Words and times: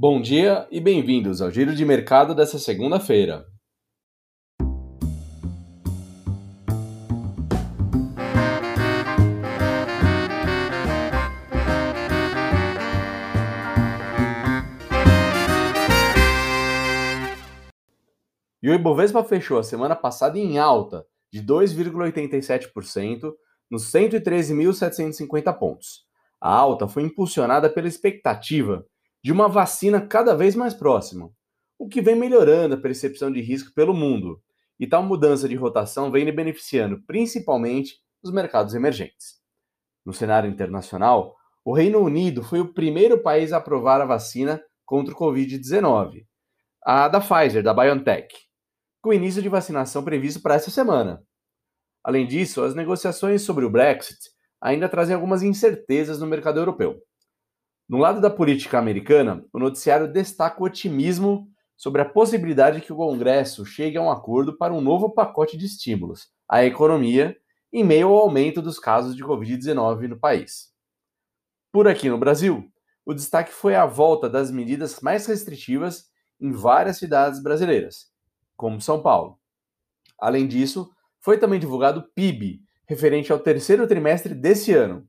Bom 0.00 0.20
dia 0.20 0.64
e 0.70 0.80
bem-vindos 0.80 1.42
ao 1.42 1.50
Giro 1.50 1.74
de 1.74 1.84
Mercado 1.84 2.32
dessa 2.32 2.56
segunda-feira. 2.56 3.44
E 18.62 18.70
o 18.70 18.72
Ibovespa 18.72 19.24
fechou 19.24 19.58
a 19.58 19.64
semana 19.64 19.96
passada 19.96 20.38
em 20.38 20.60
alta 20.60 21.04
de 21.32 21.42
2,87% 21.42 23.34
nos 23.68 23.90
113.750 23.90 25.58
pontos. 25.58 26.06
A 26.40 26.54
alta 26.54 26.86
foi 26.86 27.02
impulsionada 27.02 27.68
pela 27.68 27.88
expectativa 27.88 28.86
de 29.22 29.32
uma 29.32 29.48
vacina 29.48 30.00
cada 30.00 30.34
vez 30.34 30.54
mais 30.54 30.74
próxima, 30.74 31.30
o 31.78 31.88
que 31.88 32.00
vem 32.00 32.14
melhorando 32.14 32.74
a 32.74 32.80
percepção 32.80 33.30
de 33.30 33.40
risco 33.40 33.72
pelo 33.74 33.94
mundo. 33.94 34.42
E 34.80 34.86
tal 34.86 35.02
mudança 35.02 35.48
de 35.48 35.56
rotação 35.56 36.10
vem 36.10 36.32
beneficiando 36.32 37.02
principalmente 37.06 37.96
os 38.22 38.32
mercados 38.32 38.74
emergentes. 38.74 39.38
No 40.04 40.12
cenário 40.12 40.48
internacional, 40.48 41.36
o 41.64 41.74
Reino 41.74 41.98
Unido 41.98 42.42
foi 42.42 42.60
o 42.60 42.72
primeiro 42.72 43.22
país 43.22 43.52
a 43.52 43.58
aprovar 43.58 44.00
a 44.00 44.06
vacina 44.06 44.62
contra 44.86 45.12
o 45.12 45.16
Covid-19, 45.16 46.24
a 46.82 47.08
da 47.08 47.20
Pfizer, 47.20 47.62
da 47.62 47.74
BioNTech, 47.74 48.34
com 49.02 49.12
início 49.12 49.42
de 49.42 49.48
vacinação 49.48 50.02
previsto 50.02 50.40
para 50.40 50.54
essa 50.54 50.70
semana. 50.70 51.22
Além 52.02 52.26
disso, 52.26 52.62
as 52.62 52.74
negociações 52.74 53.42
sobre 53.42 53.64
o 53.64 53.70
Brexit 53.70 54.18
ainda 54.60 54.88
trazem 54.88 55.14
algumas 55.14 55.42
incertezas 55.42 56.18
no 56.18 56.26
mercado 56.26 56.58
europeu. 56.58 57.02
No 57.88 57.96
lado 57.96 58.20
da 58.20 58.28
política 58.28 58.78
americana, 58.78 59.42
o 59.50 59.58
noticiário 59.58 60.12
destaca 60.12 60.60
o 60.60 60.66
otimismo 60.66 61.48
sobre 61.74 62.02
a 62.02 62.04
possibilidade 62.04 62.82
que 62.82 62.92
o 62.92 62.96
Congresso 62.96 63.64
chegue 63.64 63.96
a 63.96 64.02
um 64.02 64.10
acordo 64.10 64.58
para 64.58 64.74
um 64.74 64.80
novo 64.80 65.08
pacote 65.08 65.56
de 65.56 65.64
estímulos 65.64 66.28
à 66.46 66.62
economia 66.64 67.34
em 67.72 67.82
meio 67.82 68.08
ao 68.08 68.18
aumento 68.18 68.60
dos 68.60 68.78
casos 68.78 69.16
de 69.16 69.24
Covid-19 69.24 70.08
no 70.08 70.18
país. 70.18 70.70
Por 71.72 71.88
aqui 71.88 72.10
no 72.10 72.18
Brasil, 72.18 72.70
o 73.06 73.14
destaque 73.14 73.52
foi 73.52 73.74
a 73.74 73.86
volta 73.86 74.28
das 74.28 74.50
medidas 74.50 75.00
mais 75.00 75.24
restritivas 75.24 76.10
em 76.38 76.52
várias 76.52 76.98
cidades 76.98 77.42
brasileiras, 77.42 78.10
como 78.54 78.82
São 78.82 79.00
Paulo. 79.00 79.38
Além 80.18 80.46
disso, 80.46 80.90
foi 81.20 81.38
também 81.38 81.58
divulgado 81.58 82.00
o 82.00 82.08
PIB, 82.14 82.60
referente 82.86 83.32
ao 83.32 83.38
terceiro 83.38 83.86
trimestre 83.86 84.34
desse 84.34 84.74
ano, 84.74 85.08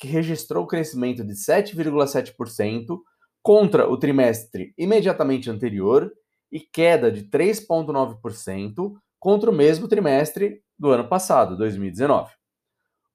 que 0.00 0.08
registrou 0.08 0.66
crescimento 0.66 1.22
de 1.22 1.34
7,7% 1.34 2.98
contra 3.42 3.86
o 3.86 3.98
trimestre 3.98 4.72
imediatamente 4.78 5.50
anterior 5.50 6.10
e 6.50 6.58
queda 6.58 7.12
de 7.12 7.24
3,9% 7.24 8.94
contra 9.18 9.50
o 9.50 9.54
mesmo 9.54 9.86
trimestre 9.86 10.62
do 10.78 10.90
ano 10.90 11.06
passado, 11.06 11.54
2019. 11.56 12.32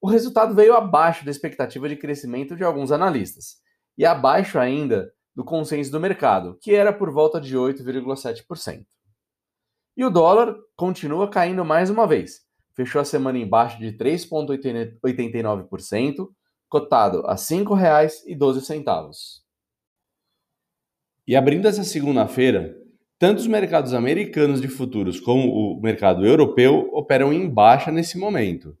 O 0.00 0.08
resultado 0.08 0.54
veio 0.54 0.74
abaixo 0.74 1.24
da 1.24 1.32
expectativa 1.32 1.88
de 1.88 1.96
crescimento 1.96 2.54
de 2.54 2.62
alguns 2.62 2.92
analistas 2.92 3.56
e 3.98 4.06
abaixo 4.06 4.56
ainda 4.56 5.12
do 5.34 5.42
consenso 5.44 5.90
do 5.90 5.98
mercado, 5.98 6.56
que 6.62 6.72
era 6.72 6.92
por 6.92 7.10
volta 7.10 7.40
de 7.40 7.56
8,7%. 7.56 8.86
E 9.96 10.04
o 10.04 10.10
dólar 10.10 10.54
continua 10.76 11.28
caindo 11.28 11.64
mais 11.64 11.90
uma 11.90 12.06
vez. 12.06 12.42
Fechou 12.74 13.00
a 13.00 13.04
semana 13.04 13.38
em 13.38 13.48
baixo 13.48 13.80
de 13.80 13.90
3,89%, 13.92 16.28
cotado 16.68 17.26
a 17.26 17.32
R$ 17.32 17.38
5,12. 17.38 19.40
E 21.26 21.34
abrindo 21.34 21.66
essa 21.66 21.82
segunda-feira, 21.82 22.76
tanto 23.18 23.38
os 23.38 23.46
mercados 23.46 23.94
americanos 23.94 24.60
de 24.60 24.68
futuros 24.68 25.18
como 25.18 25.48
o 25.48 25.80
mercado 25.80 26.26
europeu 26.26 26.90
operam 26.92 27.32
em 27.32 27.48
baixa 27.48 27.90
nesse 27.90 28.18
momento. 28.18 28.76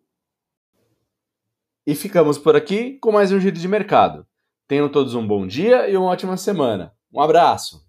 E 1.86 1.94
ficamos 1.94 2.36
por 2.36 2.56
aqui 2.56 2.98
com 2.98 3.12
mais 3.12 3.32
um 3.32 3.40
giro 3.40 3.56
de 3.56 3.68
mercado. 3.68 4.26
Tenham 4.68 4.88
todos 4.88 5.14
um 5.14 5.26
bom 5.26 5.46
dia 5.46 5.88
e 5.88 5.96
uma 5.96 6.08
ótima 6.08 6.36
semana. 6.36 6.92
Um 7.12 7.20
abraço! 7.20 7.85